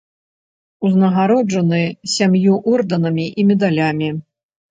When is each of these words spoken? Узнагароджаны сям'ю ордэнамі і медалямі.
Узнагароджаны 0.87 1.81
сям'ю 2.15 2.55
ордэнамі 2.73 3.27
і 3.43 3.49
медалямі. 3.53 4.09